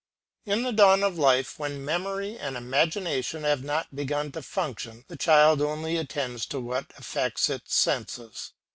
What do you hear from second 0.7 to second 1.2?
dawn of